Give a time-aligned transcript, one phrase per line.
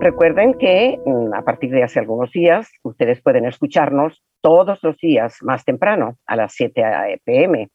[0.00, 5.38] Recuerden que mm, a partir de hace algunos días ustedes pueden escucharnos todos los días
[5.42, 7.68] más temprano a las 7 pm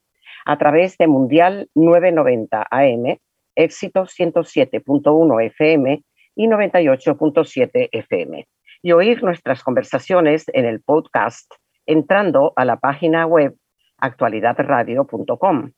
[0.45, 3.17] a través de Mundial 990 AM,
[3.55, 6.01] Éxito 107.1 FM
[6.35, 8.45] y 98.7 FM.
[8.81, 11.51] Y oír nuestras conversaciones en el podcast
[11.85, 13.53] entrando a la página web
[13.99, 15.71] actualidadradio.com.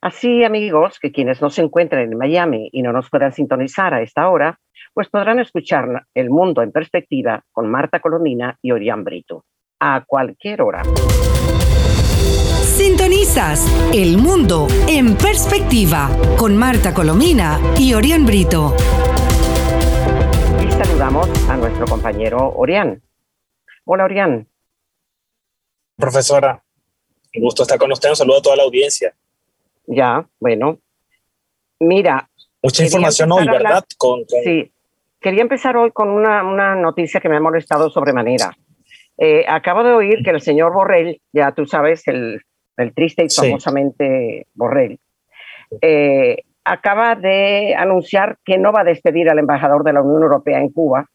[0.00, 4.02] Así, amigos, que quienes no se encuentren en Miami y no nos puedan sintonizar a
[4.02, 4.60] esta hora,
[4.92, 9.44] pues podrán escuchar El Mundo en Perspectiva con Marta Colomina y Orián Brito,
[9.80, 10.82] a cualquier hora.
[12.62, 18.74] Sintonizas El Mundo en Perspectiva con Marta Colomina y Orián Brito.
[20.62, 23.02] Y saludamos a nuestro compañero Orián.
[23.86, 24.46] Hola, Orián.
[25.96, 26.62] Profesora,
[27.34, 28.10] un gusto estar con usted.
[28.10, 29.14] Un saludo a toda la audiencia.
[29.86, 30.78] Ya, bueno.
[31.80, 32.28] Mira.
[32.62, 33.84] Mucha información hoy, ¿verdad?
[34.44, 34.72] Sí,
[35.20, 38.56] Quería empezar hoy con una, noticia que me ha molestado sobremanera.
[39.18, 42.42] Eh, acabo de oír que el señor Borrell, ya tú sabes, el,
[42.94, 45.00] triste y famosamente Borrell,
[45.80, 50.58] eh, acaba de anunciar que no va a despedir al embajador de la Unión Europea
[50.58, 51.08] en Cuba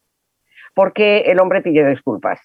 [0.74, 2.40] porque el hombre pide disculpas.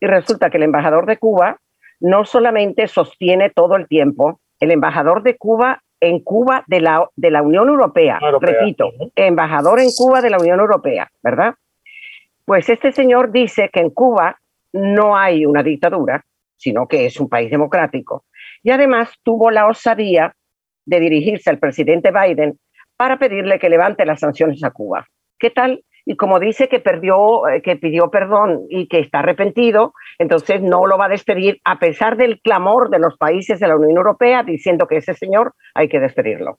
[0.00, 1.60] Y resulta que el embajador de Cuba
[2.00, 7.30] no solamente sostiene todo el tiempo, el embajador de Cuba en Cuba de la, de
[7.30, 11.54] la Unión Europea, repito, embajador en Cuba de la Unión Europea, ¿verdad?
[12.44, 14.38] Pues este señor dice que en Cuba
[14.72, 16.24] no hay una dictadura,
[16.56, 18.24] sino que es un país democrático.
[18.62, 20.34] Y además tuvo la osadía
[20.86, 22.58] de dirigirse al presidente Biden
[22.96, 25.06] para pedirle que levante las sanciones a Cuba.
[25.38, 29.94] ¿Qué tal y como dice que perdió, eh, que pidió perdón y que está arrepentido,
[30.18, 33.76] entonces no lo va a despedir a pesar del clamor de los países de la
[33.76, 36.58] Unión Europea diciendo que ese señor hay que despedirlo.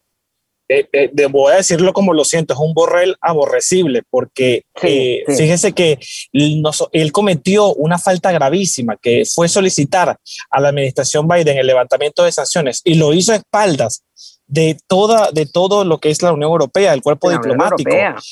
[0.70, 5.74] Eh, eh voy a decirlo como lo siento, es un borrel aborrecible, porque eh, fíjese
[5.74, 6.00] que
[6.32, 10.16] él cometió una falta gravísima, que fue solicitar
[10.50, 14.06] a la administración Biden el levantamiento de sanciones y lo hizo a espaldas
[14.52, 17.90] de, toda, de todo lo que es la Unión Europea, el cuerpo diplomático.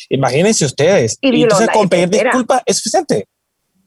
[0.09, 1.18] Imagínense ustedes.
[1.22, 3.28] Y, entonces con pedir disculpas es suficiente.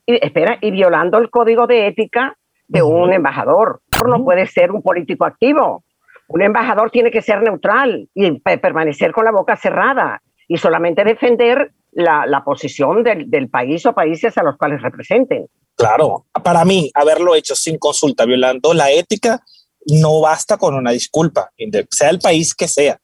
[0.06, 3.82] Y, espera, y violando el código de ética de un embajador.
[4.06, 5.84] No puede ser un político activo.
[6.28, 11.72] Un embajador tiene que ser neutral y permanecer con la boca cerrada y solamente defender
[11.92, 15.46] la, la posición del, del, país o países a los cuales representen.
[15.76, 19.42] Claro, para mí, haberlo hecho sin consulta, violando la ética,
[19.86, 21.50] no basta con una disculpa,
[21.90, 22.98] sea el país que sea.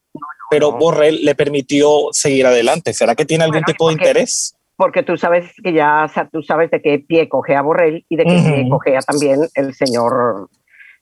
[0.50, 2.94] Pero Borrell le permitió seguir adelante.
[2.94, 4.56] ¿Será que tiene algún tipo de interés?
[4.76, 8.30] Porque tú sabes que ya tú sabes de qué pie cogea Borrell y de qué
[8.30, 10.48] pie cogea también el señor,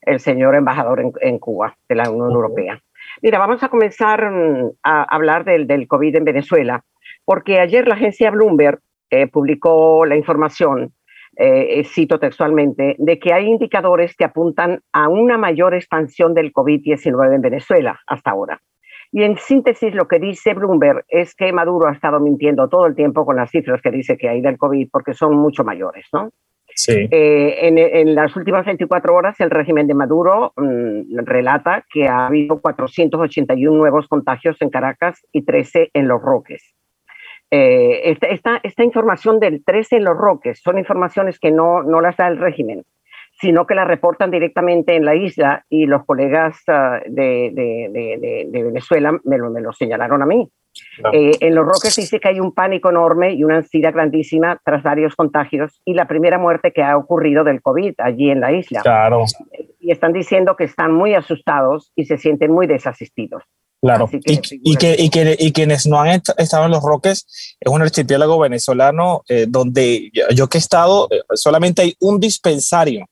[0.01, 2.81] el señor embajador en, Cuba de la Unión Europea.
[3.21, 6.83] Mira, vamos a comenzar mm, a hablar del, del COVID en Venezuela,
[7.23, 8.79] porque ayer la agencia Bloomberg
[9.09, 10.91] eh, publicó la información
[11.39, 17.35] eh, cito textualmente, de que hay indicadores que apuntan a una mayor expansión del COVID-19
[17.35, 18.61] en Venezuela hasta ahora.
[19.11, 22.95] Y en síntesis, lo que dice Bloomberg es que Maduro ha estado mintiendo todo el
[22.95, 26.29] tiempo con las cifras que dice que hay del COVID porque son mucho mayores, ¿no?
[26.75, 27.07] Sí.
[27.09, 32.59] Eh, en, las últimas 24 horas, el régimen de Maduro mm, relata que ha habido
[32.59, 36.75] 481 nuevos contagios en Caracas y 13 en Los Roques.
[37.49, 42.17] Eh, esta, esta, información del 13 en los Roques son informaciones que no, no las
[42.17, 42.83] da el régimen,
[43.39, 48.63] sino que las reportan directamente en la isla y los colegas ah, de, de, de,
[48.63, 50.49] Venezuela me lo, me lo, señalaron a mí.
[51.13, 54.83] Eh, en los Roques dice que hay un pánico enorme y una ansiedad grandísima tras
[54.83, 58.81] varios contagios y la primera muerte que ha ocurrido del COVID allí en la isla.
[58.81, 59.23] Claro.
[59.79, 63.43] Y están diciendo que están muy asustados y se sienten muy desasistidos.
[63.79, 64.59] Claro, y, que,
[64.97, 67.27] y, que, y, quienes no han estado en los Roques
[67.59, 73.07] es un archipiélago venezolano eh, donde yo, que he estado, eh, solamente hay un dispensario,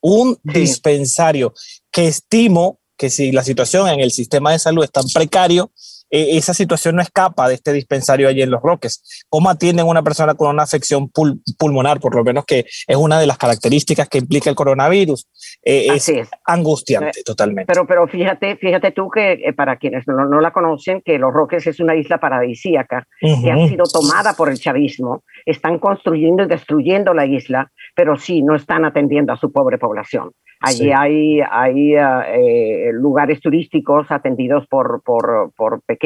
[0.00, 1.54] un dispensario
[1.92, 5.70] que estimo que si la situación en el sistema de salud es tan precario,
[6.12, 9.24] e, esa situación no escapa de este dispensario allí en Los Roques.
[9.30, 11.10] ¿Cómo atienden a una persona con una afección
[11.58, 15.26] pulmonar, por lo menos que es una de las características que implica el coronavirus?
[15.64, 16.12] Eh, es,
[16.44, 17.72] angustiante eh, totalmente.
[17.72, 21.66] Pero, pero fíjate, fíjate tú que eh, para quienes no, la conocen, que Los Roques
[21.66, 25.24] es una isla paradisíaca que ha sido tomada por el chavismo.
[25.46, 30.32] Están construyendo y destruyendo la isla, pero sí, no están atendiendo a su pobre población.
[30.62, 36.01] Allí hay, hay eh, lugares turísticos atendidos por, por, por pequeños,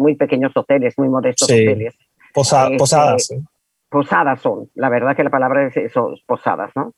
[0.00, 1.94] muy pequeños hoteles, muy modestos hoteles.
[1.94, 3.30] Este, posadas.
[3.88, 6.94] Posadas son, la verdad que la palabra es eso, posadas, ¿no?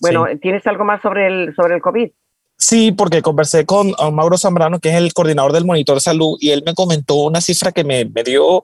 [0.00, 2.10] Bueno, ¿tienes algo más sobre el, sobre el COVID?
[2.56, 6.50] Sí, porque conversé con Mauro Zambrano, que es el coordinador del monitor de salud, y
[6.50, 8.62] él me comentó una cifra que me, me dio,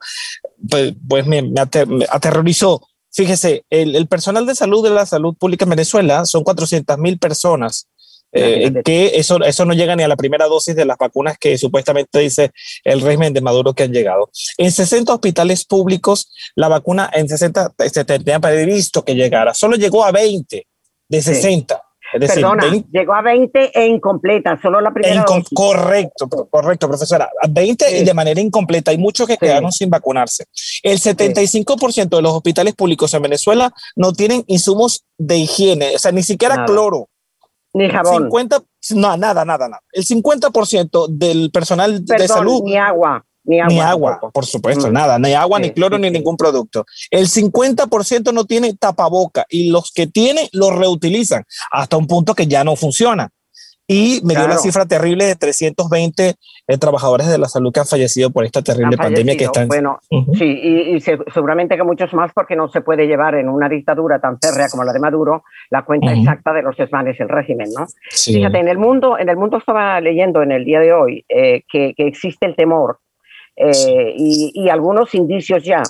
[0.68, 2.86] pues, pues me, me, aterrorizó.
[3.12, 7.18] Fíjese, el, el, personal de salud de la salud pública en Venezuela son 400 mil
[7.18, 7.88] personas.
[8.32, 11.58] Eh, que eso, eso no llega ni a la primera dosis de las vacunas que
[11.58, 12.52] supuestamente dice
[12.84, 14.30] el régimen de Maduro que han llegado.
[14.56, 20.04] En 60 hospitales públicos, la vacuna en 60 se tenía previsto que llegara, solo llegó
[20.04, 20.66] a 20
[21.08, 21.82] de 60.
[22.12, 25.24] Es decir, Perdona, llegó a 20 e incompleta, solo la primera.
[25.54, 27.30] Correcto, correcto, profesora.
[27.40, 28.90] A 20 y de manera incompleta.
[28.90, 30.46] Hay muchos que quedaron sin vacunarse.
[30.82, 36.10] El 75% de los hospitales públicos en Venezuela no tienen insumos de higiene, o sea,
[36.10, 37.08] ni siquiera cloro.
[37.72, 38.24] Ni jabón.
[38.24, 38.62] 50,
[38.94, 39.82] no, nada, nada, nada.
[39.92, 42.62] El 50% del personal de salud.
[42.64, 43.24] Ni agua.
[43.42, 44.92] Ni agua, por supuesto, mm.
[44.92, 46.84] nada, ni agua, ni cloro, ni ningún producto.
[47.10, 52.46] El 50% no tiene tapaboca y los que tienen lo reutilizan hasta un punto que
[52.46, 53.30] ya no funciona.
[53.92, 56.28] Y me dio la cifra terrible de 320
[56.68, 59.66] eh, trabajadores de la salud que han fallecido por esta terrible pandemia que está.
[59.66, 59.98] Bueno,
[60.38, 64.38] sí, y, seguramente que muchos más porque no se puede llevar en una dictadura tan
[64.38, 67.86] férrea como la de Maduro la cuenta exacta de los desmanes del régimen, ¿no?
[68.10, 71.64] Fíjate, en el mundo, en el mundo estaba leyendo en el día de hoy eh,
[71.68, 73.00] que, que existe el temor
[73.56, 75.82] eh, y, algunos indicios ya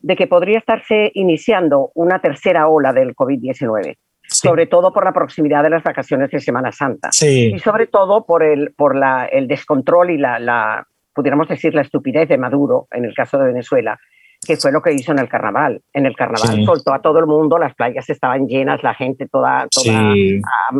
[0.00, 3.96] de que podría estarse iniciando una tercera ola del COVID-19.
[4.28, 7.10] Sobre todo por la proximidad de las vacaciones de Semana Santa.
[7.52, 11.82] Y sobre todo por el, por la, el descontrol y la, la, pudiéramos decir, la
[11.82, 13.98] estupidez de Maduro, en el caso de Venezuela,
[14.46, 15.82] que fue lo que hizo en el carnaval.
[15.92, 19.66] En el carnaval soltó a todo el mundo, las playas estaban llenas, la gente toda,
[19.68, 20.12] toda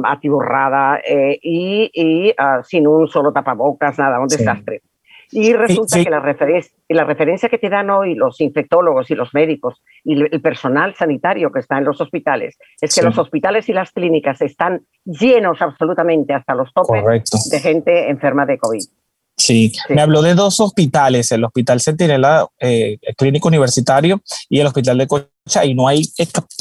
[0.04, 4.82] atiburrada eh, y, y ah, sin un solo tapabocas, nada, un desastre.
[5.30, 9.34] Y resulta que la, referencia, la referencia que te dan hoy los infectólogos y los
[9.34, 13.72] médicos y el personal sanitario que está en los hospitales es que los hospitales y
[13.72, 17.04] las clínicas están llenos absolutamente hasta los topes
[17.50, 18.80] de gente enferma de COVID.
[19.38, 19.72] Sí.
[19.88, 25.06] me habló de dos hospitales, el Hospital Centinela eh, Clínico Universitario y el Hospital de
[25.06, 26.02] Cocha, y no hay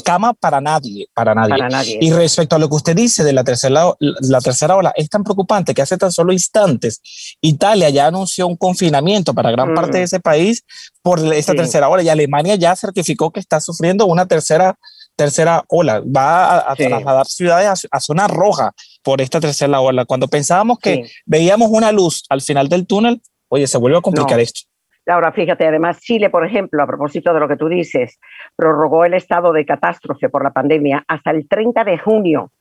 [0.04, 1.98] cama para nadie, para nadie.
[2.00, 5.24] Y respecto a lo que usted dice de la tercera, la tercera ola, es tan
[5.24, 7.00] preocupante que hace tan solo instantes
[7.40, 10.04] Italia ya anunció un confinamiento para gran parte de mm.
[10.04, 10.64] ese país
[11.02, 14.78] por esta tercera ola y Alemania ya certificó que está sufriendo una tercera
[15.18, 18.72] tercera ola, va a, trasladar ciudades a, zona roja
[19.08, 20.04] por esta tercera ola.
[20.04, 24.38] Cuando pensábamos que veíamos una luz al final del túnel, oye, se vuelve a complicar
[24.38, 24.68] esto.
[25.06, 28.20] Ahora, fíjate, además Chile, por ejemplo, a propósito de lo que tú dices,
[28.54, 32.52] prorrogó el estado de catástrofe por la pandemia hasta el 30 de junio.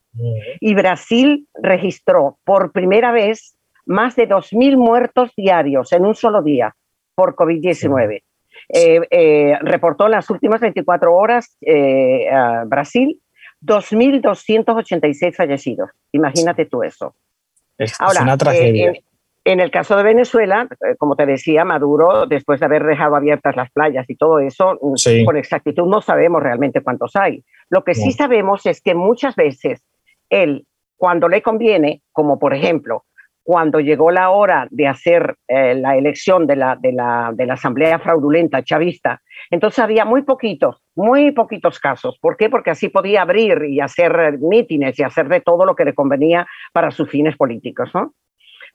[0.62, 6.74] Y Brasil registró por primera vez más de 2.000 muertos diarios en un solo día
[7.14, 8.22] por COVID-19.
[8.74, 12.30] Eh, eh, reportó en las últimas 24 horas eh,
[12.68, 13.20] Brasil
[13.62, 15.90] 2.286 fallecidos.
[16.12, 17.16] Imagínate tú eso.
[17.78, 18.94] Es, Ahora, una tragedia.
[19.46, 20.68] En, el caso de Venezuela,
[20.98, 25.26] como te decía, Maduro, después de haber dejado abiertas las playas y todo eso, mm,
[25.26, 27.44] con exactitud no sabemos realmente cuántos hay.
[27.70, 29.86] Lo que sí sabemos es que muchas veces
[30.30, 30.66] él,
[30.98, 33.06] cuando le conviene, como por ejemplo
[33.48, 37.54] cuando llegó la hora de hacer eh, la elección de la, de, la, de la
[37.54, 42.18] Asamblea Fraudulenta Chavista, entonces había muy poquitos, muy poquitos casos.
[42.20, 42.50] ¿Por qué?
[42.50, 46.48] Porque así podía abrir y hacer mítines y hacer de todo lo que le convenía
[46.74, 48.14] para sus fines políticos, ¿no?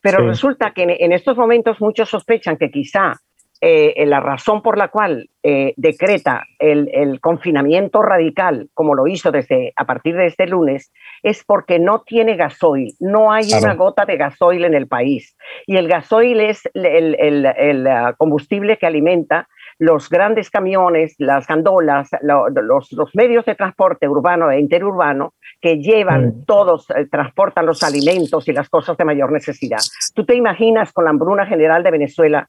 [0.01, 3.15] Pero resulta que en, estos momentos muchos sospechan que quizá
[3.61, 9.73] eh, la razón por la cual eh, decreta el, confinamiento radical, como lo hizo desde
[9.77, 14.17] a partir de este lunes, es porque no tiene gasoil, no hay una gota de
[14.17, 15.37] gasoil en el país.
[15.67, 19.49] Y el gasoil es el, uh, combustible que alimenta
[19.83, 26.45] los grandes camiones, las gandolas, los, medios de transporte urbano e interurbano que llevan mm.
[26.45, 29.81] todos, eh, transportan los alimentos y las cosas de mayor necesidad.
[30.15, 32.49] ¿Tú te imaginas con la hambruna general de Venezuela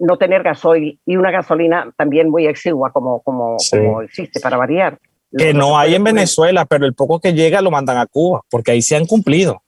[0.00, 3.56] no tener gasoil y una gasolina también muy exigua como, como,
[4.02, 4.98] existe para variar.
[5.36, 8.72] Que no hay en Venezuela, pero el poco que llega lo mandan a Cuba, porque
[8.72, 9.62] ahí se han cumplido.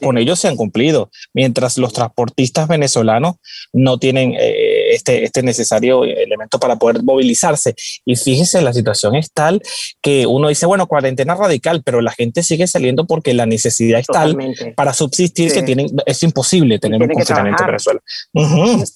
[0.00, 3.36] Con ellos se han cumplido, mientras los transportistas venezolanos
[3.72, 7.74] no tienen eh, este, este necesario elemento para poder movilizarse.
[8.04, 9.62] Y fíjese, la situación es tal
[10.02, 14.06] que uno dice, bueno, cuarentena radical, pero la gente sigue saliendo porque la necesidad es
[14.06, 14.36] tal
[14.76, 18.00] para subsistir que tienen, es imposible tener un confinamiento en Venezuela.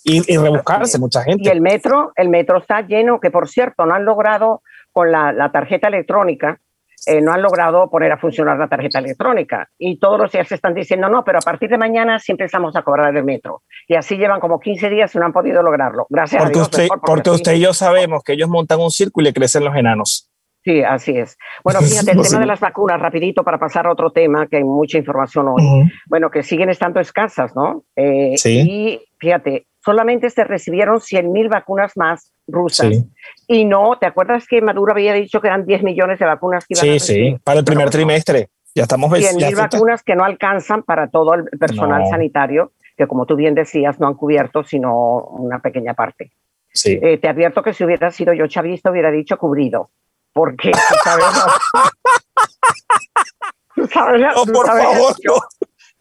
[0.05, 1.45] y, y, rebuscarse mucha gente.
[1.45, 4.63] Y el metro, el metro está lleno, que por cierto, no han logrado
[4.93, 6.61] con la, la tarjeta electrónica
[7.07, 9.69] eh, no han logrado poner a funcionar la tarjeta electrónica.
[9.79, 12.75] Y todos los días se están diciendo, no, pero a partir de mañana sí empezamos
[12.77, 13.63] a cobrar el metro.
[13.89, 16.07] Y así llevan como 15 días y no han podido lograrlo.
[16.09, 16.69] Gracias porque a Dios.
[16.69, 20.31] Usted, porque, usted y yo sabemos que ellos montan un círculo y crecen los enanos.
[20.65, 21.37] Sí, así es.
[21.63, 24.65] Bueno, fíjate, el tema de las vacunas, rapidito para pasar a otro tema, que hay
[24.65, 25.91] mucha información hoy.
[26.07, 27.85] Bueno, que siguen estando escasas, ¿no?
[27.97, 28.65] Eh, sí.
[28.67, 33.05] Y fíjate, solamente se recibieron 100.000 vacunas más rusas.
[33.47, 36.75] Y no, ¿te acuerdas que Maduro había dicho que eran 10 millones de vacunas que
[36.75, 38.49] iban sí, a Sí, sí, para el primer trimestre.
[38.75, 43.37] Ya estamos 100.000 vacunas que no alcanzan para todo el personal sanitario, que como tú
[43.37, 46.33] bien decías, no han cubierto sino una pequeña parte.
[46.73, 46.99] Sí.
[47.01, 49.91] Eh, te advierto que si hubiera sido yo chavista, hubiera dicho cubrido.
[50.33, 51.25] Porque tú sabes.
[53.93, 55.35] sabes, no, por favor, no.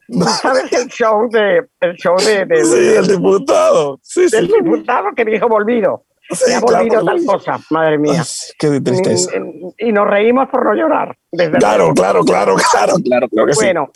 [0.12, 4.00] ¿Tú sabes el show de el show de, de sí, el diputado.
[4.01, 4.53] Sí, del sí.
[4.62, 6.05] diputado que dijo volvido.
[6.29, 8.24] Sí, ha volvido claro, tal cosa madre mía.
[8.57, 9.31] Qué tristeza
[9.77, 13.55] y, y, nos reímos por no llorar desde claro, claro claro claro claro claro que
[13.55, 13.89] bueno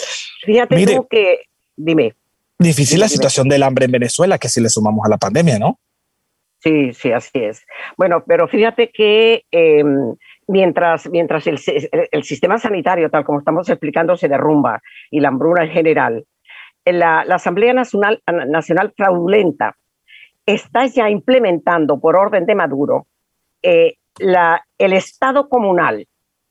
[0.46, 1.42] fíjate Mire, tú que
[1.76, 2.16] dime.
[2.60, 3.56] Difícil dime, la situación dime.
[3.56, 5.80] del hambre en Venezuela que si le sumamos a la pandemia no
[6.60, 7.66] sí sí así es.
[7.98, 9.84] Bueno pero fíjate que eh,
[10.48, 11.60] mientras, mientras el,
[12.12, 16.26] el, sistema sanitario, tal como estamos explicando, se derrumba y la hambruna en general,
[16.86, 19.76] la, la Asamblea Nacional, Nacional Fraudulenta
[20.46, 23.08] está ya implementando por orden de Maduro
[23.62, 26.08] eh, la, el Estado comunal.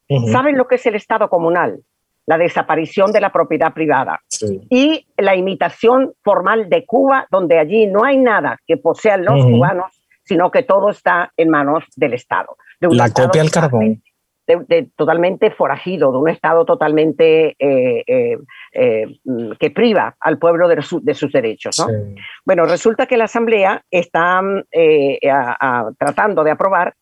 [0.08, 0.32] Uh -huh.
[0.32, 1.80] ¿Saben lo que es el Estado comunal?
[2.26, 4.60] La desaparición de la propiedad privada sí.
[4.68, 9.48] y la imitación formal de Cuba, donde allí no hay nada que posean los uh
[9.48, 9.50] -huh.
[9.52, 9.95] cubanos,
[10.26, 12.56] sino que todo está en manos del Estado.
[12.80, 14.02] De la copia al carbón.
[14.46, 18.38] De, de, totalmente forajido, de un Estado totalmente eh, eh,
[18.72, 19.06] eh,
[19.58, 21.80] que priva al pueblo de, su, de sus derechos.
[21.80, 21.86] ¿no?
[21.86, 22.14] Sí.
[22.44, 24.40] Bueno, resulta que la Asamblea está
[24.70, 26.94] eh, a, a, tratando de aprobar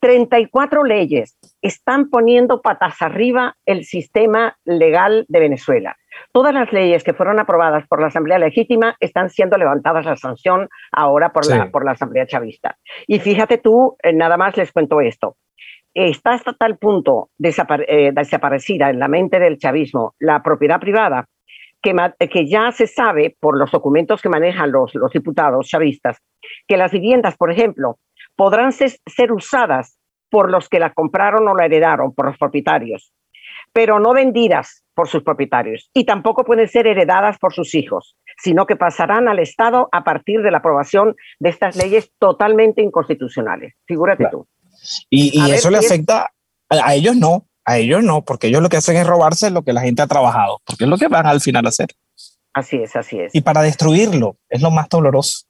[0.00, 5.96] 34 leyes, están poniendo patas arriba el sistema legal de Venezuela.
[6.32, 10.68] Todas las leyes que fueron aprobadas por la Asamblea Legítima están siendo levantadas la sanción
[10.92, 11.56] ahora por, sí.
[11.56, 12.76] la, por la Asamblea Chavista.
[13.06, 15.36] Y fíjate tú, eh, nada más les cuento esto.
[15.94, 21.26] Está hasta tal punto desapare eh, desaparecida en la mente del chavismo la propiedad privada
[21.80, 21.94] que,
[22.28, 26.18] que, ya se sabe por los documentos que manejan los, los diputados chavistas
[26.66, 27.98] que las viviendas, por ejemplo,
[28.34, 29.98] podrán ser, ser usadas
[30.30, 33.12] por los que la compraron o la heredaron, por los propietarios,
[33.72, 38.66] pero no vendidas por sus propietarios y tampoco pueden ser heredadas por sus hijos, sino
[38.66, 43.74] que pasarán al Estado a partir de la aprobación de estas leyes totalmente inconstitucionales.
[43.84, 44.38] Figúrate claro.
[44.38, 44.48] tú.
[45.10, 46.30] Y, y eso le afecta
[46.70, 49.62] a, a ellos no, a ellos no, porque ellos lo que hacen es robarse lo
[49.62, 51.88] que la gente ha trabajado, porque es lo que van al final a hacer.
[52.54, 53.34] Así es, así es.
[53.34, 55.46] Y para destruirlo es lo más doloroso.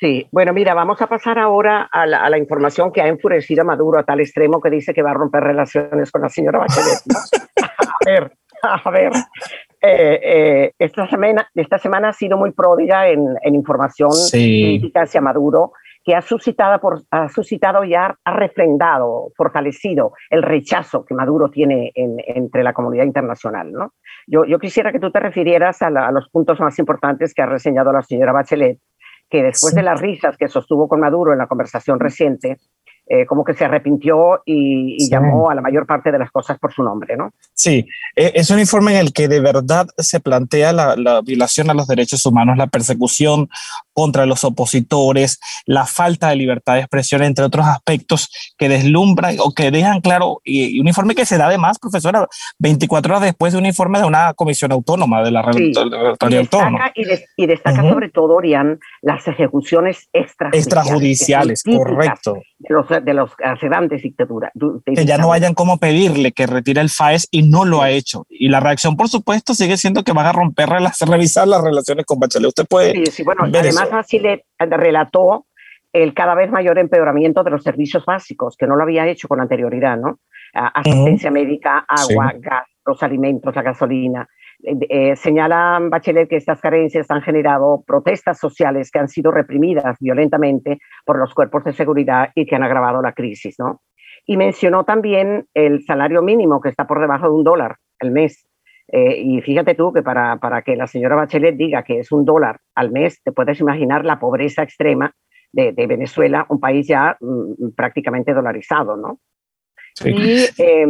[0.00, 3.62] Sí, bueno, mira, vamos a pasar ahora a la, a la, información que ha enfurecido
[3.62, 6.60] a Maduro a tal extremo que dice que va a romper relaciones con la señora
[6.60, 7.00] Bachelet.
[7.06, 7.18] ¿no?
[7.62, 8.32] a ver,
[8.84, 9.12] a ver.
[9.82, 14.78] Eh, eh, esta, semana, esta semana ha sido muy pródiga en, en información sí.
[14.78, 15.72] crítica hacia Maduro,
[16.02, 21.50] que ha suscitado, por, ha suscitado y ha, ha, refrendado, fortalecido el rechazo que Maduro
[21.50, 23.72] tiene en, entre la comunidad internacional.
[23.72, 23.92] ¿no?
[24.26, 27.42] Yo, yo quisiera que tú te refirieras a, la, a los puntos más importantes que
[27.42, 28.78] ha reseñado la señora Bachelet
[29.28, 29.76] que después sí.
[29.76, 32.58] de las risas que sostuvo con Maduro en la conversación reciente,
[33.08, 35.10] eh, como que se arrepintió y, y sí.
[35.10, 37.30] llamó a la mayor parte de las cosas por su nombre, ¿no?
[37.54, 37.86] Sí,
[38.16, 41.74] e, es un informe en el que de verdad se plantea la, la, violación a
[41.74, 43.48] los derechos humanos, la persecución
[43.96, 49.54] contra los opositores, la falta de libertad de expresión, entre otros aspectos que deslumbran o
[49.54, 53.54] que dejan claro, y, y un informe que se da además, profesora, 24 horas después
[53.54, 55.72] de un informe de una comisión autónoma, de la sí.
[56.36, 56.92] Autónoma.
[56.94, 57.92] Y, de, y destaca uh -huh.
[57.94, 60.66] sobre todo, Orián, las ejecuciones extrajudiciales.
[60.66, 62.34] Extrajudiciales, correcto.
[62.58, 63.30] De los, de los
[63.62, 64.52] grandes dictaduras.
[64.84, 68.26] Que ya no vayan como pedirle que retire el FAES y no lo ha hecho.
[68.28, 70.68] Y la reacción, por supuesto, sigue siendo que van a romper,
[71.06, 72.48] revisar las relaciones con Bachelet.
[72.48, 72.92] Usted puede.
[72.92, 73.85] Sí, sí bueno, además, eso.
[73.90, 75.46] Bachelet relató
[75.92, 79.40] el cada vez mayor empeoramiento de los servicios básicos, que no lo había hecho con
[79.40, 80.18] anterioridad, ¿no?
[80.52, 81.34] Asistencia uh -huh.
[81.34, 82.40] médica, agua, sí.
[82.40, 84.28] gas, los alimentos, la gasolina.
[84.62, 90.78] Eh, señala Bachelet que estas carencias han generado protestas sociales que han sido reprimidas violentamente
[91.04, 93.82] por los cuerpos de seguridad y que han agravado la crisis, ¿no?
[94.24, 98.46] Y mencionó también el salario mínimo que está por debajo de un dólar al mes.
[98.88, 102.24] Eh, y fíjate tú que para, para que la señora Bachelet diga que es un
[102.24, 105.12] dólar al mes, te puedes imaginar la pobreza extrema
[105.52, 109.20] de, de Venezuela, un país ya mm, prácticamente dolarizado, ¿no?
[109.94, 110.10] Sí.
[110.10, 110.86] Y eh,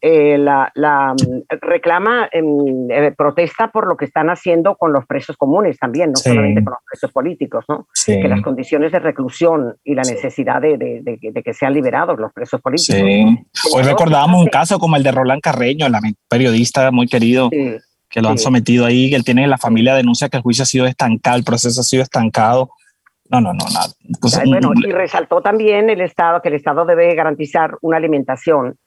[0.00, 0.70] eh, la,
[1.14, 6.12] mm, reclama, em, eh, protesta por lo que están haciendo con los presos comunes también,
[6.12, 7.88] no solamente con los presos políticos, ¿no?
[8.04, 13.00] Que las condiciones de reclusión y la necesidad de, que sean liberados los presos políticos.
[13.74, 15.94] Hoy recordábamos un caso como el de Roland Carreño, el
[16.28, 17.48] periodista muy querido.
[17.50, 20.66] que lo han sometido ahí, que él tiene la familia denuncia que el juicio ha
[20.66, 22.70] sido estancado, el proceso ha sido estancado.
[23.30, 23.88] No, no, no, nada.
[24.46, 28.78] bueno, y resaltó también el Estado que el Estado debe garantizar una alimentación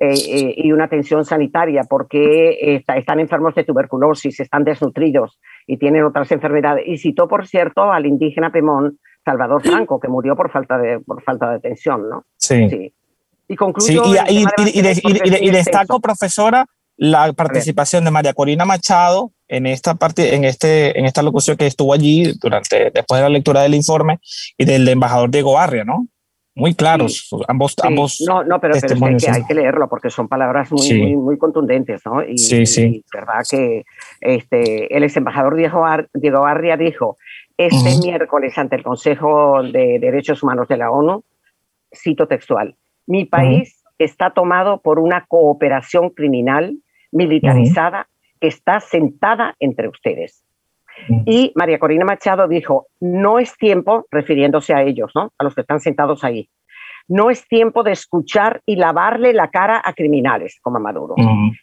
[0.00, 6.04] eh, eh, y una atención sanitaria porque están enfermos de tuberculosis, están desnutridos y tienen
[6.04, 6.84] otras enfermedades.
[6.86, 11.22] Y citó, por cierto, al indígena Pemón, Salvador Franco, que murió por falta de, por
[11.22, 12.24] falta de atención, ¿no?
[12.36, 12.92] Sí.
[13.48, 14.02] Y concluyo.
[14.28, 20.98] y, y, destaco, profesora, la participación de María Corina Machado en esta parte, en este,
[20.98, 24.20] en esta locución que estuvo allí durante, después de la lectura del informe
[24.56, 26.06] y del embajador Diego Barria, ¿no?
[26.58, 28.20] Muy claros, ambos, ambos.
[28.26, 32.02] No, no, pero, pero es que hay que leerlo porque son palabras muy, muy, contundentes,
[32.04, 32.22] ¿no?
[32.24, 33.04] Y, sí, sí.
[33.12, 33.84] verdad que
[34.20, 35.84] este, el ex embajador Diego,
[36.14, 37.16] Diego Barria dijo
[37.56, 41.22] este miércoles ante el Consejo de Derechos Humanos de la ONU,
[41.92, 42.74] cito textual,
[43.06, 46.76] mi país está tomado por una cooperación criminal
[47.12, 48.08] militarizada
[48.40, 50.44] que está sentada entre ustedes.
[51.26, 55.32] Y María Corina Machado dijo, no es tiempo, refiriéndose a ellos, ¿no?
[55.38, 56.48] a los que están sentados ahí,
[57.08, 61.14] no es tiempo de escuchar y lavarle la cara a criminales como Maduro.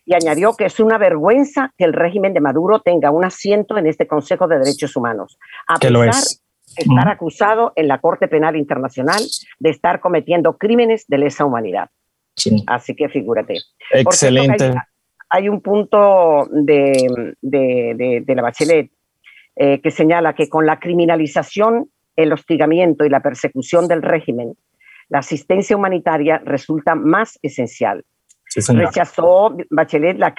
[0.03, 3.85] Y añadió que es una vergüenza que el régimen de Maduro tenga un asiento en
[3.85, 5.37] este Consejo de Derechos Humanos,
[5.67, 9.21] a pesar de estar acusado en la Corte Penal Internacional
[9.59, 11.89] de estar cometiendo crímenes de lesa humanidad.
[12.65, 13.59] Así que figúrate.
[13.91, 14.73] Excelente.
[15.29, 18.89] Hay, un punto de, de, de la Bachelet
[19.55, 24.53] eh, que señala que con la criminalización, el hostigamiento y la persecución del régimen,
[25.09, 28.03] la asistencia humanitaria resulta más esencial.
[28.69, 30.33] Rechazó Bachelet la,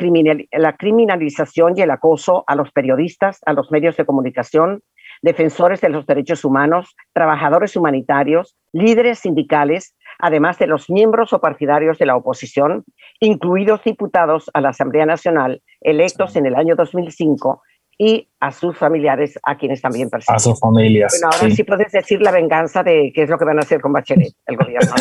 [0.52, 4.82] la criminalización y el acoso a los periodistas, a los medios de comunicación,
[5.22, 11.98] defensores de los derechos humanos, trabajadores humanitarios, líderes sindicales, además de los miembros o partidarios
[11.98, 12.84] de la oposición,
[13.20, 17.62] incluidos diputados a la Asamblea Nacional electos en el año 2005
[17.98, 20.36] y a sus familiares, a quienes también persiguen.
[20.36, 21.12] A sus familias.
[21.12, 21.64] Bueno, ahora sí.
[21.64, 24.56] puedes decir la venganza de qué es lo que van a hacer con Bachelet, el
[24.56, 24.92] gobierno.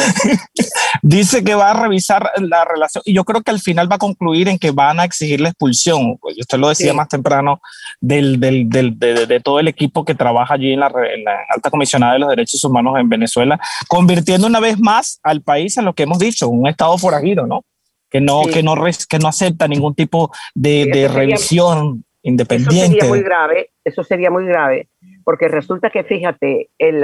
[1.02, 4.00] Dice que va a revisar la relación y yo creo que al final va a
[4.00, 6.18] concluir en que van a exigir la expulsión.
[6.18, 7.60] Pues usted lo decía más temprano,
[8.00, 11.70] del, del, del, de, todo el equipo que trabaja allí en la, en la, alta
[11.70, 15.94] comisionada de los derechos humanos en Venezuela, convirtiendo una vez más al país en lo
[15.94, 17.66] que hemos dicho, un estado forajido, ¿no?
[18.10, 18.76] Que no, que no,
[19.10, 22.76] que no acepta ningún tipo de, de revisión independiente.
[22.76, 24.90] Eso sería muy grave, eso sería muy grave,
[25.24, 27.04] porque resulta que, fíjate, el,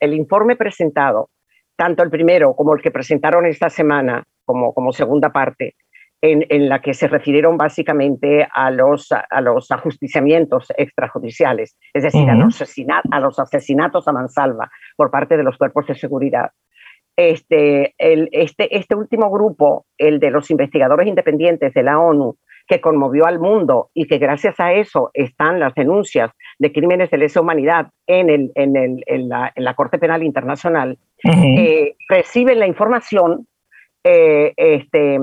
[0.00, 1.30] el informe presentado,
[1.76, 5.74] tanto el primero como el que presentaron esta semana, como, como segunda parte,
[6.22, 12.28] en, en, la que se refirieron básicamente a los, a los ajusticiamientos extrajudiciales, es decir,
[12.28, 12.62] a, los
[13.10, 16.50] a los asesinatos a mansalva por parte de los cuerpos de seguridad.
[17.16, 22.36] Este, el, este, este último grupo, el de los investigadores independientes de la ONU,
[22.70, 26.30] que conmovió al mundo y que gracias a eso están las denuncias
[26.60, 30.22] de crímenes de lesa humanidad en, el, en, el, en, la, en la, Corte Penal
[30.22, 33.48] Internacional, eh, reciben la información
[34.04, 35.18] eh, este,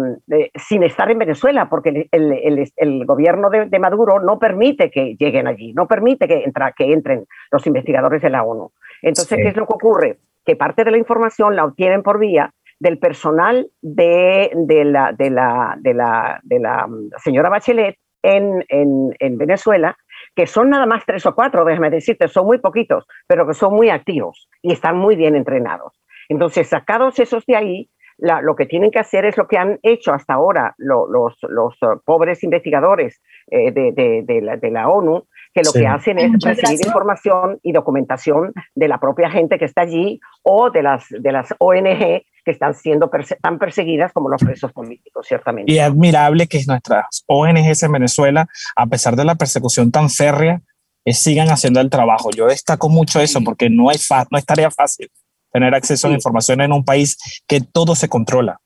[0.55, 5.15] sin estar en Venezuela, porque el, el, el gobierno de, de, Maduro no permite que
[5.17, 8.73] lleguen allí, no permite que, entra, que entren los investigadores de la ONU.
[9.01, 10.17] Entonces, ¿qué es lo que ocurre?
[10.45, 15.29] Que parte de la información la obtienen por vía del personal de, de, la, de,
[15.29, 16.87] la, de, la, de la
[17.23, 19.97] señora Bachelet en, en, en, Venezuela,
[20.35, 23.73] que son nada más tres o cuatro, déjame decirte, son muy poquitos, pero que son
[23.73, 26.01] muy activos y están muy bien entrenados.
[26.29, 30.11] Entonces, sacados esos de ahí, lo que tienen que hacer es lo que han hecho
[30.11, 35.87] hasta ahora los, los uh, pobres investigadores eh, de, de, la, ONU, que lo que
[35.87, 40.83] hacen es recibir información y documentación de la propia gente que está allí o de
[40.83, 43.09] las, de las ONG que están siendo
[43.41, 45.71] tan perseguidas como los presos políticos, ciertamente.
[45.71, 50.61] Y admirable que nuestras ONGs en Venezuela, a pesar de la persecución tan férrea,
[51.03, 52.29] eh, sigan haciendo el trabajo.
[52.29, 55.09] Yo destaco mucho eso porque no es, no es tarea fácil
[55.51, 57.17] tener acceso a la información en un país
[57.47, 58.61] que todo se controla.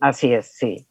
[0.00, 0.86] Así es, sí.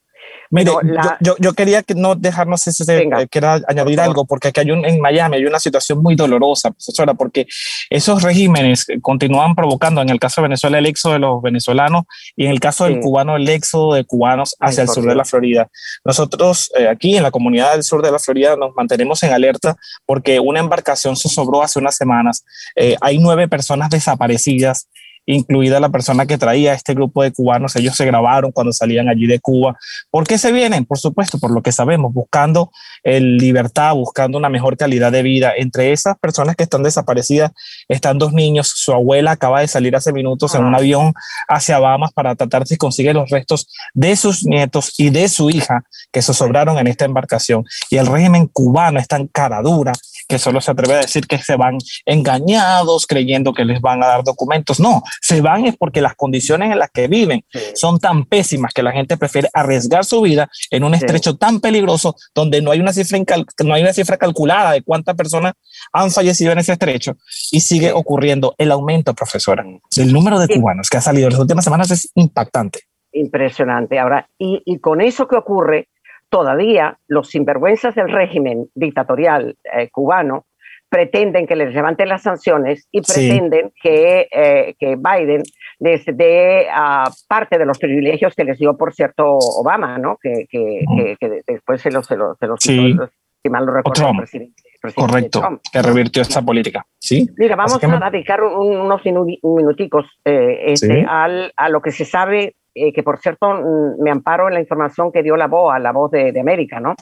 [0.52, 0.72] Mire,
[1.20, 4.84] yo, yo, quería que no dejarnos ese, eh, quiera añadir algo, porque aquí hay un,
[4.84, 7.46] en Miami hay una situación muy dolorosa, profesora, porque
[7.92, 12.46] esos regímenes continúan provocando, en el caso de Venezuela, el éxodo de los venezolanos y
[12.46, 15.70] en el caso del cubano, el éxodo de cubanos hacia el sur de la Florida.
[16.04, 19.76] Nosotros eh, aquí en la comunidad del sur de la Florida nos mantenemos en alerta
[20.06, 22.44] porque una embarcación se sobró hace unas semanas.
[22.76, 24.88] Eh, hay nueve personas desaparecidas
[25.34, 27.76] incluida la persona que traía este grupo de cubanos.
[27.76, 29.78] Ellos se grabaron cuando salían allí de Cuba.
[30.10, 30.86] ¿Por qué se vienen?
[30.86, 32.72] Por supuesto, por lo que sabemos, buscando
[33.04, 35.54] el libertad, buscando una mejor calidad de vida.
[35.56, 37.52] Entre esas personas que están desaparecidas
[37.88, 38.74] están dos niños.
[38.76, 41.14] Su abuela acaba de salir hace minutos en un avión
[41.48, 45.84] hacia Bahamas para tratar si consigue los restos de sus nietos y de su hija
[46.12, 47.66] que se sobraron en esta embarcación.
[47.92, 49.94] Y el régimen cubano está en cara dura
[50.30, 54.08] que solo se atreve a decir que se van engañados, creyendo que les van a
[54.08, 54.80] dar documentos.
[54.80, 58.84] No, se van es porque las condiciones en las que viven son tan pésimas que
[58.84, 62.94] la gente prefiere arriesgar su vida en un estrecho tan peligroso donde no hay una
[62.94, 63.18] cifra
[63.64, 65.54] no hay una cifra calculada de cuántas personas
[65.92, 67.18] han fallecido en ese estrecho
[67.52, 69.66] y sigue ocurriendo el aumento, profesora,
[69.96, 72.82] del número de cubanos que ha salido en las últimas semanas es impactante.
[73.12, 73.98] Impresionante.
[73.98, 75.88] Ahora, y, y con eso que ocurre,
[76.30, 80.46] todavía los sinvergüenzas del régimen dictatorial eh, cubano
[80.90, 85.44] pretenden que les levanten las sanciones y pretenden que, eh, que, Biden
[85.80, 90.18] les dé uh, parte de los privilegios que les dio, por cierto, Obama, ¿no?
[90.22, 92.98] Que, que, que después se los, se los, se los sí.
[93.44, 94.64] si mal lo recuerdo, el presidente,
[94.96, 96.86] Correcto, que revirtió esa política.
[96.98, 97.30] ¿sí?
[97.38, 102.94] Mira, vamos a dedicar unos minuticos eh, este, al, a lo que se sabe eh,
[102.94, 106.12] que por cierto mm, me amparo en la información que dio la BOA, la voz
[106.12, 106.96] de, América, ¿no?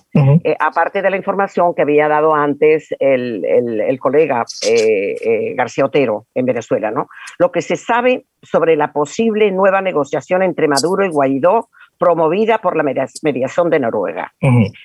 [0.43, 6.25] Eh, aparte de la información que había dado antes el, el, colega eh, García Otero
[6.33, 7.09] en Venezuela, ¿no?
[7.37, 12.75] Lo que se sabe sobre la posible nueva negociación entre Maduro y Guaidó promovida por
[12.75, 14.33] la mediación de Noruega.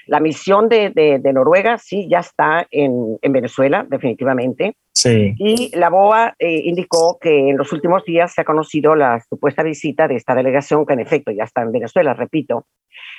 [0.07, 4.77] La misión de, de, Noruega sí ya está en, en Venezuela, definitivamente.
[4.93, 5.35] Sí.
[5.39, 9.63] Y la BOA eh, indicó que en los últimos días se ha conocido la supuesta
[9.63, 12.67] visita de esta delegación, que en efecto ya está en Venezuela, repito.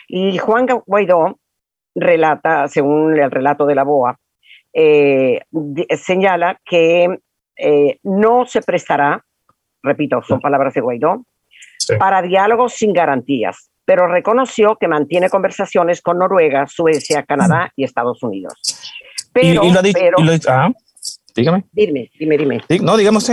[0.07, 1.39] Y Juan Guaidó
[1.95, 4.19] relata, según el relato de la BOA,
[4.73, 5.41] eh,
[5.97, 7.19] señala que
[7.55, 9.23] eh, no se prestará,
[9.81, 11.25] repito, son palabras de Guaidó,
[11.99, 18.21] para diálogos sin garantías, pero reconoció que mantiene conversaciones con Noruega, Suecia, Canadá y Estados
[18.23, 18.53] Unidos.
[19.33, 19.99] Pero, y, lo ha dicho,
[21.35, 21.65] Dígame.
[21.71, 22.61] Dime, dime, dime.
[22.81, 23.29] No, digamos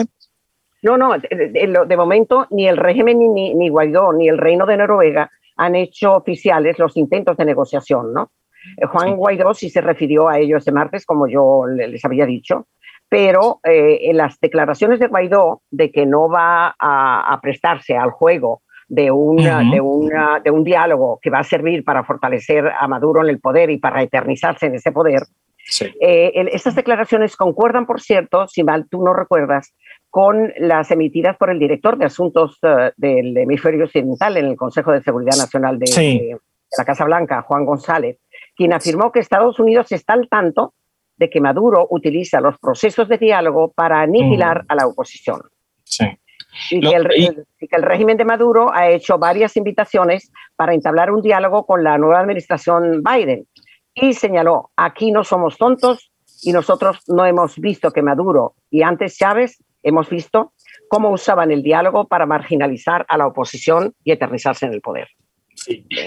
[0.82, 5.30] No, no, de, momento ni el régimen ni, ni Guaidó ni el Reino de Noruega
[5.56, 8.30] han hecho oficiales los intentos de negociación, ¿no?
[8.76, 12.66] Eh, Juan Guaidó sí se refirió a ello ese martes, como yo les había dicho,
[13.08, 18.62] pero eh, en las declaraciones de Guaidó de que no va a, prestarse al juego
[18.90, 23.22] de, una, de, una, de un diálogo que va a servir para fortalecer a Maduro
[23.22, 25.22] en el poder y para eternizarse en ese poder,
[26.00, 29.72] eh, estas declaraciones concuerdan, por cierto, si mal tú no recuerdas,
[30.08, 34.90] con las emitidas por el director de Asuntos eh, del Hemisferio Occidental en el Consejo
[34.90, 36.36] de Seguridad Nacional de,
[36.76, 38.18] la Casa Blanca, Juan González,
[38.56, 40.74] quien afirmó que Estados Unidos está al tanto
[41.16, 45.42] de que Maduro utiliza los procesos de diálogo para aniquilar a la oposición.
[46.70, 51.10] Y, que el, y, que el, régimen de Maduro ha hecho varias invitaciones para entablar
[51.12, 53.46] un diálogo con la nueva administración Biden
[53.94, 56.10] y señaló, aquí no somos tontos
[56.42, 60.52] y nosotros no hemos visto que Maduro y antes Chávez hemos visto
[60.88, 65.08] cómo usaban el diálogo para marginalizar a la oposición y eternizarse en el poder.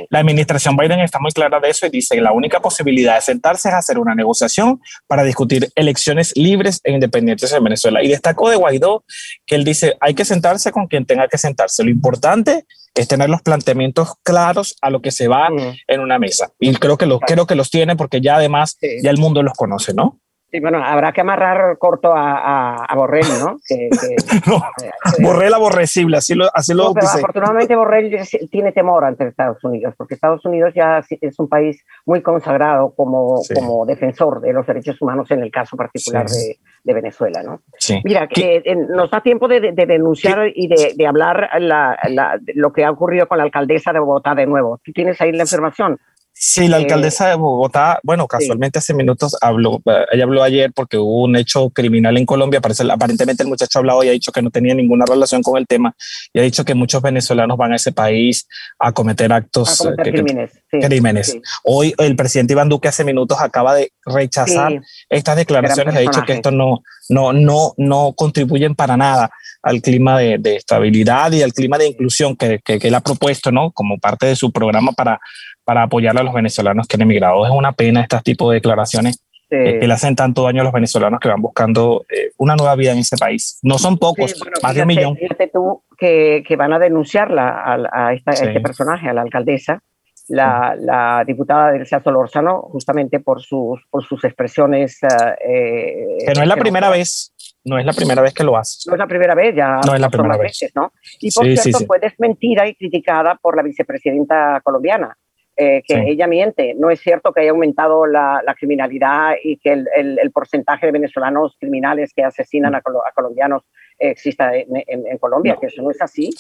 [0.10, 3.22] La administración Biden está muy clara de eso y dice que la única posibilidad de
[3.22, 8.04] sentarse es hacer una negociación para discutir elecciones libres e independientes en Venezuela.
[8.04, 9.04] Y destacó de Guaidó
[9.46, 11.84] que él dice, hay que sentarse con quien tenga que sentarse.
[11.84, 15.76] Lo importante es tener los planteamientos claros a lo que se va mm.
[15.88, 16.52] en una mesa.
[16.60, 19.54] Y creo que, los, creo que los tiene porque ya además ya el mundo los
[19.54, 20.20] conoce, ¿no?
[20.54, 23.58] Sí, bueno, habrá que amarrar corto a, a, Borrell, ¿no?
[23.68, 23.90] Que,
[25.24, 28.16] Borrell aborrecible, así lo, así lo pero Afortunadamente Borrell
[28.52, 33.42] tiene temor ante Estados Unidos, porque Estados Unidos ya es un país muy consagrado como,
[33.56, 37.62] como defensor de los derechos humanos en el caso particular de, de, Venezuela, ¿no?
[38.04, 42.40] Mira, que eh, nos da tiempo de, de denunciar y de, de hablar la, la,
[42.54, 44.80] lo que ha ocurrido con la alcaldesa de Bogotá de nuevo.
[44.84, 46.00] ¿Tú tienes ahí la información?
[46.46, 51.24] Sí, la alcaldesa de Bogotá, bueno, casualmente hace minutos habló, ella habló ayer porque hubo
[51.24, 54.42] un hecho criminal en Colombia, parece, aparentemente el muchacho ha hablado y ha dicho que
[54.42, 55.96] no tenía ninguna relación con el tema
[56.34, 58.46] y ha dicho que muchos venezolanos van a ese país
[58.78, 60.52] a cometer actos, eh, crímenes.
[60.70, 61.38] crímenes.
[61.64, 66.34] Hoy el presidente Iván Duque hace minutos acaba de rechazar estas declaraciones, ha dicho que
[66.34, 71.78] esto no, no, no, no contribuyen para nada al clima de, estabilidad y al clima
[71.78, 73.72] de inclusión que, que, que él ha propuesto, ¿no?
[73.72, 75.22] Como parte de su programa para
[75.64, 77.46] para apoyar a los venezolanos que han emigrado.
[77.46, 80.74] Es una pena este tipo de declaraciones eh, que le hacen tanto daño a los
[80.74, 83.60] venezolanos que van buscando eh, una nueva vida en ese país.
[83.62, 85.16] No son pocos, más de un millón.
[85.16, 89.82] Fíjate tú que, que van a denunciarla a, a, esta, este personaje, a la alcaldesa,
[90.28, 95.00] la, diputada Delcia Solórzano, justamente por sus, por sus expresiones.
[95.04, 98.90] Eh, que no es la primera vez, no es la primera vez que lo hace.
[98.90, 100.60] No es la primera vez, ya no es la primera vez.
[100.76, 100.94] ¿no?
[101.20, 105.16] Y por cierto, fue desmentida y criticada por la vicepresidenta colombiana.
[105.56, 106.74] Eh, que ella miente.
[106.76, 111.56] No es cierto que haya aumentado la, criminalidad y que el, el, porcentaje de venezolanos
[111.60, 113.64] criminales que asesinan a, colombianos
[114.00, 116.32] exista en, Colombia, que eso no es así,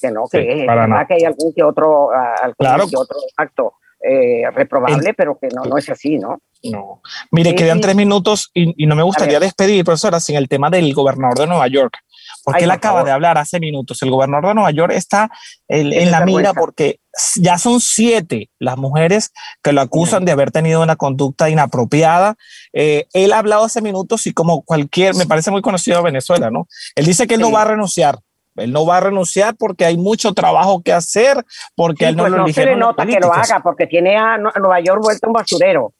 [0.00, 0.66] que no, que,
[1.06, 5.78] que hay algún que otro, algún que otro acto eh, reprobable, pero que no, no
[5.78, 6.40] es así, ¿no?
[6.64, 7.02] No.
[7.30, 11.38] Mire, quedan tres minutos y, no me gustaría despedir, profesora, sin el tema del gobernador
[11.38, 11.98] de Nueva York,
[12.44, 14.02] porque él acaba de hablar hace minutos.
[14.02, 15.30] El gobernador de Nueva York está
[15.68, 17.00] en, la mira porque
[17.36, 22.36] ya son siete las mujeres que lo acusan de haber tenido una conducta inapropiada.
[22.72, 26.50] Eh, él ha hablado hace minutos y como cualquier, me parece muy conocido de Venezuela,
[26.50, 26.66] ¿no?
[26.94, 28.18] Él dice que él no va a renunciar.
[28.56, 31.42] Él no va a renunciar porque hay mucho trabajo que hacer,
[31.74, 34.36] porque él no pues lo no se le nota que lo haga, porque tiene a
[34.36, 35.94] Nueva York vuelto un basurero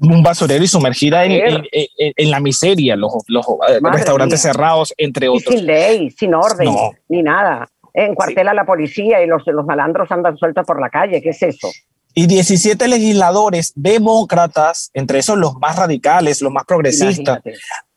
[0.00, 5.54] un basurero y sumergida en, en, la miseria, los, los eh, restaurantes cerrados, entre otros.
[5.54, 6.68] sin ley, sin orden,
[7.08, 7.68] ni nada.
[7.94, 11.22] En cuartel a la policía y los, los malandros andan sueltos por la calle.
[11.22, 11.70] ¿Qué es eso?
[12.18, 17.40] Y 17 legisladores demócratas, entre esos los más radicales, los más progresistas,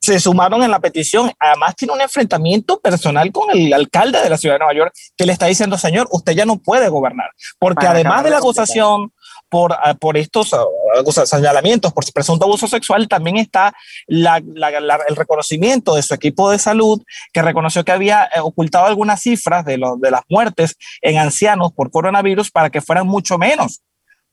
[0.01, 1.31] se sumaron en la petición.
[1.39, 5.25] Además, tiene un enfrentamiento personal con el alcalde de la ciudad de Nueva York que
[5.25, 9.13] le está diciendo, señor, usted ya no puede gobernar, porque además de la acusación
[9.49, 13.73] por, ah, por estos ah, señalamientos, por presunto abuso sexual, también está
[14.07, 17.01] la, el reconocimiento de su equipo de salud,
[17.33, 21.91] que reconoció que había eh, ocultado algunas cifras de, de las muertes en ancianos por
[21.91, 23.81] coronavirus para que fueran mucho menos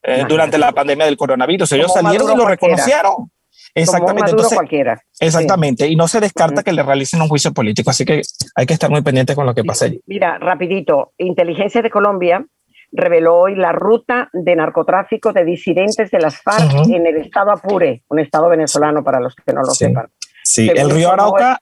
[0.02, 1.72] eh, durante la pandemia del coronavirus.
[1.72, 3.30] Ellos salieron y lo reconocieron.
[3.74, 4.30] Exactamente.
[4.30, 5.02] Entonces, cualquiera.
[5.20, 5.86] Exactamente.
[5.86, 7.90] Y no se descarta que le realicen un juicio político.
[7.90, 8.22] Así que
[8.54, 10.00] hay que estar muy pendientes con lo que pase allí.
[10.06, 11.12] Mira, rapidito.
[11.18, 12.46] Inteligencia de Colombia
[12.92, 18.02] reveló hoy la ruta de narcotráfico de disidentes de las FARC en el estado Apure,
[18.08, 20.08] un estado venezolano para los que no lo sepan.
[20.42, 21.58] Sí, el río Arauca,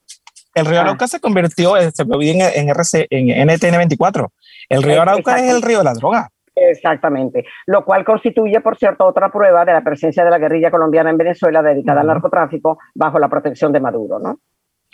[0.55, 0.83] el río ah.
[0.83, 4.33] Arauca se convirtió, eh, se en, en, RC, en NTN 24.
[4.69, 6.31] El río Arauca es el río de la droga.
[6.57, 11.11] Exactamente, lo cual constituye, por cierto, otra prueba de la presencia de la guerrilla colombiana
[11.11, 14.39] en Venezuela dedicada al narcotráfico bajo la protección de Maduro, ¿no?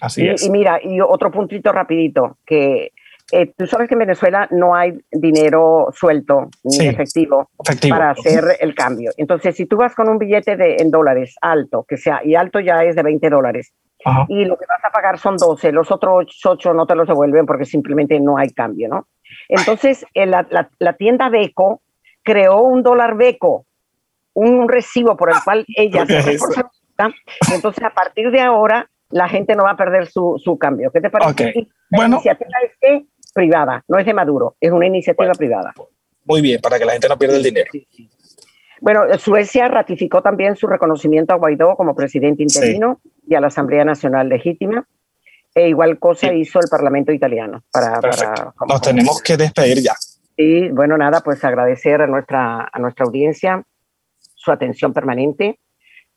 [0.00, 0.42] Así es.
[0.42, 2.92] Y mira, y otro puntito rapidito, que
[3.32, 7.50] eh, tú sabes que en Venezuela no hay dinero suelto ni efectivo,
[7.88, 9.12] para hacer el cambio.
[9.16, 12.60] Entonces, si tú vas con un billete de, en dólares alto, que sea, y alto
[12.60, 13.72] ya es de 20 dólares,
[14.28, 17.44] y lo que vas a pagar son 12, los otros 8 no te los devuelven
[17.44, 19.06] porque simplemente no hay cambio, ¿no?
[19.48, 20.46] Entonces, eh, la,
[20.78, 21.82] la, tienda Beco
[22.22, 23.66] creó un dólar Beco,
[24.34, 26.38] un, recibo por el cual ella se
[27.54, 30.90] Entonces, a partir de ahora, la gente no va a perder su, su cambio.
[30.90, 31.68] ¿Qué te parece?
[31.90, 32.22] Bueno,
[33.32, 35.72] privada, no es de Maduro, es una iniciativa privada.
[36.24, 37.70] Muy bien, para que la gente no pierda el dinero.
[38.80, 43.84] Bueno, Suecia ratificó también su reconocimiento a Guaidó como presidente interino y a la Asamblea
[43.84, 44.86] Nacional Legítima.
[45.54, 47.64] E igual cosa hizo el Parlamento italiano.
[47.72, 48.00] Para,
[48.68, 49.94] Nos tenemos que despedir ya.
[50.36, 53.62] Sí, bueno, nada, pues agradecer a nuestra, a nuestra audiencia
[54.34, 55.58] su atención permanente.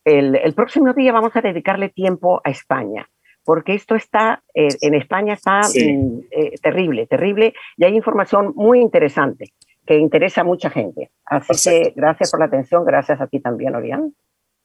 [0.04, 3.08] El, el próximo día vamos a dedicarle tiempo a España
[3.44, 8.80] porque esto está, eh, en España está mm, eh, terrible, terrible, y hay información muy
[8.80, 9.52] interesante
[9.86, 11.10] que interesa a mucha gente.
[11.24, 14.14] Así que gracias por la atención, gracias a ti también, Orián.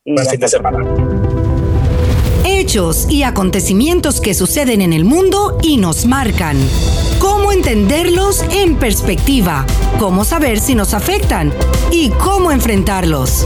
[0.06, 0.80] Y Buen fin de semana.
[2.46, 6.58] Hechos y acontecimientos que suceden en el mundo y nos marcan.
[7.20, 9.66] Cómo entenderlos en perspectiva,
[10.00, 11.52] cómo saber si nos afectan
[11.92, 13.46] y cómo enfrentarlos.